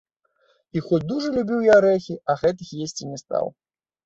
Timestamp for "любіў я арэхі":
1.35-2.17